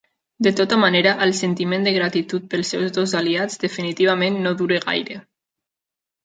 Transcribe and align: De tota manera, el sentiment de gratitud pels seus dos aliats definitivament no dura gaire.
De 0.45 0.51
tota 0.59 0.77
manera, 0.83 1.11
el 1.25 1.33
sentiment 1.39 1.85
de 1.87 1.93
gratitud 1.97 2.47
pels 2.53 2.71
seus 2.75 2.95
dos 2.97 3.13
aliats 3.21 3.61
definitivament 3.65 4.41
no 4.47 4.55
dura 4.63 4.81
gaire. 4.89 5.21